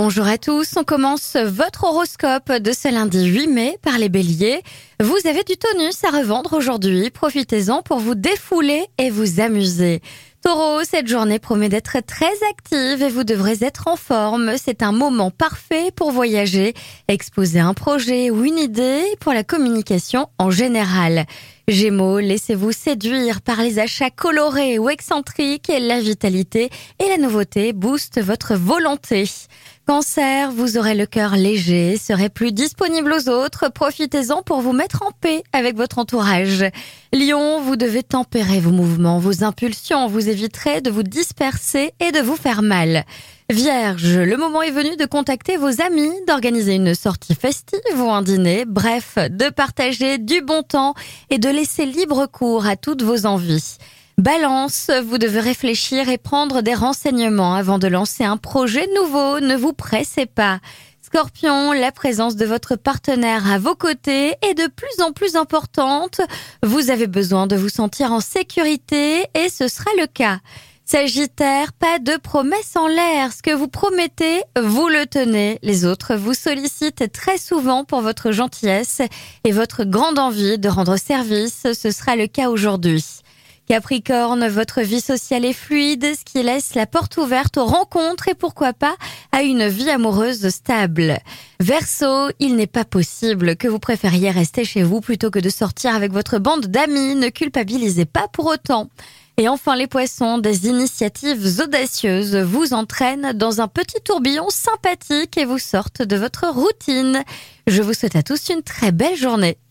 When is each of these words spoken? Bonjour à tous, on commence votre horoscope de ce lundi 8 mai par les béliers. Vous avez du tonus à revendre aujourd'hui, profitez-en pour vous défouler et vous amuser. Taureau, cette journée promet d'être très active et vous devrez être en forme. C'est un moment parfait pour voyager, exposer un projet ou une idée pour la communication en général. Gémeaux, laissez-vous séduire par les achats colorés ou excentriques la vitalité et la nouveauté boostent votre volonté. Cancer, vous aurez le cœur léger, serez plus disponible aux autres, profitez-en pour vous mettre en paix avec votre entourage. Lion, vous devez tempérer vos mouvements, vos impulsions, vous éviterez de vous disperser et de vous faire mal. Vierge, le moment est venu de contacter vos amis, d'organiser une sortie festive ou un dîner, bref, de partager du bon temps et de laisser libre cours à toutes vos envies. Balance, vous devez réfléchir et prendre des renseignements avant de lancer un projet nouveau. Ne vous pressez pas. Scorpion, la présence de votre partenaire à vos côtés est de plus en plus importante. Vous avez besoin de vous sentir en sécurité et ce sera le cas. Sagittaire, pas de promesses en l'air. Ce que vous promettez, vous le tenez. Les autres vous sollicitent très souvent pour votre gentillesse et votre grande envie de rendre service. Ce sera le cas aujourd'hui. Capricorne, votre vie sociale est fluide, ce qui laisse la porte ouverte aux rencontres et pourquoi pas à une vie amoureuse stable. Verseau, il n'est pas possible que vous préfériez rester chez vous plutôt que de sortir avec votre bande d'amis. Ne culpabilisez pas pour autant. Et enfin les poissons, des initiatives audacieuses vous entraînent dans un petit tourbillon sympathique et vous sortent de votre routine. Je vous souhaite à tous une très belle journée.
Bonjour 0.00 0.28
à 0.28 0.38
tous, 0.38 0.74
on 0.76 0.84
commence 0.84 1.34
votre 1.34 1.82
horoscope 1.82 2.52
de 2.52 2.70
ce 2.70 2.86
lundi 2.86 3.26
8 3.26 3.48
mai 3.48 3.78
par 3.82 3.98
les 3.98 4.08
béliers. 4.08 4.62
Vous 5.00 5.16
avez 5.24 5.42
du 5.42 5.56
tonus 5.56 6.04
à 6.04 6.16
revendre 6.16 6.52
aujourd'hui, 6.52 7.10
profitez-en 7.10 7.82
pour 7.82 7.98
vous 7.98 8.14
défouler 8.14 8.84
et 8.98 9.10
vous 9.10 9.40
amuser. 9.40 10.00
Taureau, 10.40 10.84
cette 10.84 11.08
journée 11.08 11.40
promet 11.40 11.68
d'être 11.68 11.98
très 12.06 12.30
active 12.48 13.02
et 13.02 13.08
vous 13.08 13.24
devrez 13.24 13.56
être 13.62 13.88
en 13.88 13.96
forme. 13.96 14.52
C'est 14.56 14.84
un 14.84 14.92
moment 14.92 15.32
parfait 15.32 15.90
pour 15.90 16.12
voyager, 16.12 16.74
exposer 17.08 17.58
un 17.58 17.74
projet 17.74 18.30
ou 18.30 18.44
une 18.44 18.58
idée 18.58 19.02
pour 19.18 19.32
la 19.32 19.42
communication 19.42 20.28
en 20.38 20.52
général. 20.52 21.26
Gémeaux, 21.68 22.18
laissez-vous 22.18 22.72
séduire 22.72 23.42
par 23.42 23.60
les 23.60 23.78
achats 23.78 24.08
colorés 24.08 24.78
ou 24.78 24.88
excentriques 24.88 25.70
la 25.78 26.00
vitalité 26.00 26.70
et 26.98 27.08
la 27.10 27.18
nouveauté 27.18 27.74
boostent 27.74 28.22
votre 28.22 28.54
volonté. 28.54 29.24
Cancer, 29.86 30.50
vous 30.50 30.78
aurez 30.78 30.94
le 30.94 31.04
cœur 31.04 31.36
léger, 31.36 31.98
serez 31.98 32.30
plus 32.30 32.52
disponible 32.52 33.12
aux 33.12 33.28
autres, 33.28 33.70
profitez-en 33.70 34.42
pour 34.42 34.62
vous 34.62 34.72
mettre 34.72 35.02
en 35.02 35.10
paix 35.10 35.42
avec 35.52 35.76
votre 35.76 35.98
entourage. 35.98 36.64
Lion, 37.12 37.60
vous 37.60 37.76
devez 37.76 38.02
tempérer 38.02 38.60
vos 38.60 38.70
mouvements, 38.70 39.18
vos 39.18 39.44
impulsions, 39.44 40.06
vous 40.06 40.30
éviterez 40.30 40.80
de 40.80 40.90
vous 40.90 41.02
disperser 41.02 41.92
et 42.00 42.12
de 42.12 42.20
vous 42.20 42.36
faire 42.36 42.62
mal. 42.62 43.04
Vierge, 43.50 44.18
le 44.18 44.36
moment 44.36 44.60
est 44.60 44.70
venu 44.70 44.94
de 44.96 45.06
contacter 45.06 45.56
vos 45.56 45.80
amis, 45.80 46.12
d'organiser 46.26 46.74
une 46.74 46.94
sortie 46.94 47.34
festive 47.34 47.80
ou 47.96 48.10
un 48.10 48.20
dîner, 48.20 48.66
bref, 48.66 49.16
de 49.16 49.48
partager 49.48 50.18
du 50.18 50.42
bon 50.42 50.62
temps 50.62 50.92
et 51.30 51.38
de 51.38 51.48
laisser 51.48 51.86
libre 51.86 52.26
cours 52.26 52.66
à 52.66 52.76
toutes 52.76 53.02
vos 53.02 53.24
envies. 53.24 53.78
Balance, 54.18 54.90
vous 55.02 55.16
devez 55.16 55.40
réfléchir 55.40 56.10
et 56.10 56.18
prendre 56.18 56.60
des 56.60 56.74
renseignements 56.74 57.54
avant 57.54 57.78
de 57.78 57.88
lancer 57.88 58.22
un 58.22 58.36
projet 58.36 58.86
nouveau. 58.94 59.40
Ne 59.40 59.56
vous 59.56 59.72
pressez 59.72 60.26
pas. 60.26 60.60
Scorpion, 61.00 61.72
la 61.72 61.90
présence 61.90 62.36
de 62.36 62.44
votre 62.44 62.76
partenaire 62.76 63.50
à 63.50 63.58
vos 63.58 63.74
côtés 63.74 64.34
est 64.42 64.52
de 64.52 64.66
plus 64.66 65.02
en 65.02 65.12
plus 65.12 65.36
importante. 65.36 66.20
Vous 66.62 66.90
avez 66.90 67.06
besoin 67.06 67.46
de 67.46 67.56
vous 67.56 67.70
sentir 67.70 68.12
en 68.12 68.20
sécurité 68.20 69.24
et 69.32 69.48
ce 69.48 69.68
sera 69.68 69.90
le 69.98 70.06
cas. 70.06 70.40
Sagittaire, 70.90 71.74
pas 71.74 71.98
de 71.98 72.16
promesses 72.16 72.74
en 72.74 72.86
l'air. 72.86 73.30
Ce 73.34 73.42
que 73.42 73.54
vous 73.54 73.68
promettez, 73.68 74.40
vous 74.58 74.88
le 74.88 75.04
tenez. 75.04 75.58
Les 75.62 75.84
autres 75.84 76.14
vous 76.14 76.32
sollicitent 76.32 77.12
très 77.12 77.36
souvent 77.36 77.84
pour 77.84 78.00
votre 78.00 78.32
gentillesse 78.32 79.02
et 79.44 79.52
votre 79.52 79.84
grande 79.84 80.18
envie 80.18 80.56
de 80.56 80.68
rendre 80.70 80.96
service. 80.96 81.66
Ce 81.74 81.90
sera 81.90 82.16
le 82.16 82.26
cas 82.26 82.48
aujourd'hui. 82.48 83.04
Capricorne, 83.66 84.48
votre 84.48 84.80
vie 84.80 85.02
sociale 85.02 85.44
est 85.44 85.52
fluide, 85.52 86.06
ce 86.18 86.24
qui 86.24 86.42
laisse 86.42 86.74
la 86.74 86.86
porte 86.86 87.18
ouverte 87.18 87.58
aux 87.58 87.66
rencontres 87.66 88.28
et 88.28 88.34
pourquoi 88.34 88.72
pas 88.72 88.96
à 89.30 89.42
une 89.42 89.68
vie 89.68 89.90
amoureuse 89.90 90.48
stable. 90.48 91.18
Verseau, 91.60 92.30
il 92.38 92.56
n'est 92.56 92.66
pas 92.66 92.86
possible 92.86 93.56
que 93.56 93.68
vous 93.68 93.78
préfériez 93.78 94.30
rester 94.30 94.64
chez 94.64 94.84
vous 94.84 95.02
plutôt 95.02 95.30
que 95.30 95.38
de 95.38 95.50
sortir 95.50 95.94
avec 95.94 96.12
votre 96.12 96.38
bande 96.38 96.68
d'amis. 96.68 97.14
Ne 97.14 97.28
culpabilisez 97.28 98.06
pas 98.06 98.26
pour 98.28 98.46
autant. 98.46 98.88
Et 99.40 99.48
enfin 99.48 99.76
les 99.76 99.86
poissons, 99.86 100.38
des 100.38 100.66
initiatives 100.66 101.60
audacieuses 101.60 102.34
vous 102.34 102.74
entraînent 102.74 103.32
dans 103.34 103.60
un 103.60 103.68
petit 103.68 104.00
tourbillon 104.04 104.50
sympathique 104.50 105.38
et 105.38 105.44
vous 105.44 105.60
sortent 105.60 106.02
de 106.02 106.16
votre 106.16 106.48
routine. 106.48 107.22
Je 107.68 107.80
vous 107.80 107.94
souhaite 107.94 108.16
à 108.16 108.24
tous 108.24 108.48
une 108.48 108.62
très 108.62 108.90
belle 108.90 109.16
journée. 109.16 109.58